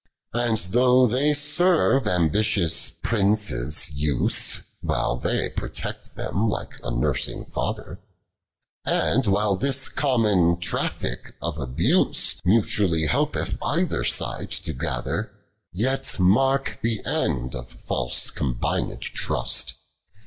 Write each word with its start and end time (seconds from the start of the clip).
31. 0.33 0.55
Ajid 0.57 0.71
though 0.71 1.05
they 1.05 1.31
serve 1.31 2.07
ambitious 2.07 2.89
princes' 2.89 3.91
use, 3.93 4.61
AVhile 4.83 5.21
they 5.21 5.49
protect 5.49 6.15
them 6.15 6.49
like 6.49 6.71
a 6.81 6.89
nursing 6.89 7.45
father, 7.45 7.99
And 8.83 9.27
while 9.27 9.55
this 9.55 9.87
common 9.87 10.57
traffick 10.57 11.35
of 11.39 11.59
abuse 11.59 12.39
Mutually 12.43 13.07
helpcth 13.07 13.59
cither 13.63 14.03
side 14.03 14.49
to 14.49 14.73
gather; 14.73 15.29
Yet 15.71 16.19
mark 16.19 16.79
the 16.81 17.05
end 17.05 17.53
of 17.53 17.69
false 17.69 18.31
combint^d 18.31 19.01
trust. 19.01 19.75